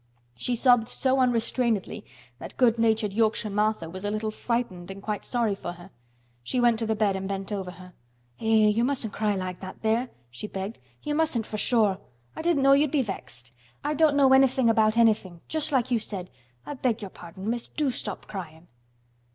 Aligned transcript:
She 0.33 0.55
sobbed 0.55 0.89
so 0.89 1.19
unrestrainedly 1.19 2.03
that 2.39 2.57
good 2.57 2.79
natured 2.79 3.13
Yorkshire 3.13 3.51
Martha 3.51 3.87
was 3.87 4.03
a 4.03 4.09
little 4.09 4.31
frightened 4.31 4.89
and 4.89 4.99
quite 4.99 5.23
sorry 5.23 5.53
for 5.53 5.73
her. 5.73 5.91
She 6.41 6.59
went 6.59 6.79
to 6.79 6.87
the 6.87 6.95
bed 6.95 7.15
and 7.15 7.27
bent 7.29 7.51
over 7.51 7.69
her. 7.69 7.93
"Eh! 8.39 8.69
you 8.69 8.83
mustn't 8.83 9.13
cry 9.13 9.35
like 9.35 9.59
that 9.59 9.83
there!" 9.83 10.09
she 10.31 10.47
begged. 10.47 10.79
"You 11.03 11.13
mustn't 11.13 11.45
for 11.45 11.57
sure. 11.59 11.99
I 12.35 12.41
didn't 12.41 12.63
know 12.63 12.73
you'd 12.73 12.89
be 12.89 13.03
vexed. 13.03 13.51
I 13.83 13.93
don't 13.93 14.15
know 14.17 14.33
anythin' 14.33 14.69
about 14.71 14.97
anythin'—just 14.97 15.71
like 15.71 15.91
you 15.91 15.99
said. 15.99 16.31
I 16.65 16.73
beg 16.73 17.03
your 17.03 17.11
pardon, 17.11 17.47
Miss. 17.47 17.67
Do 17.67 17.91
stop 17.91 18.25
cryin'." 18.25 18.69